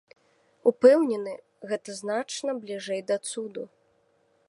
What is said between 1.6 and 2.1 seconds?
гэта